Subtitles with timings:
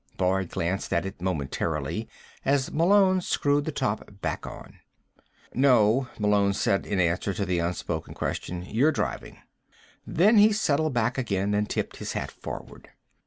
[0.17, 2.09] Boyd glanced at it momentarily
[2.43, 4.79] as Malone screwed the top back on.
[5.53, 8.63] "No," Malone said in answer to the unspoken question.
[8.65, 9.37] "You're driving."
[10.07, 12.89] Then he settled back again and tipped his hat forward.